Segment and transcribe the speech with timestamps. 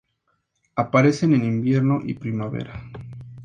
[0.75, 2.89] Aparecen en invierno y primavera.